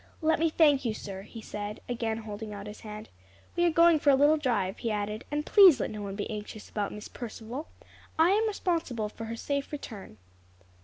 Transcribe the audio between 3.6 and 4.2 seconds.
are going for a